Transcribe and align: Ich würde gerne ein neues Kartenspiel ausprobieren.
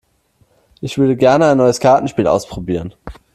Ich 0.79 0.97
würde 0.97 1.15
gerne 1.15 1.45
ein 1.51 1.59
neues 1.59 1.79
Kartenspiel 1.79 2.25
ausprobieren. 2.25 2.95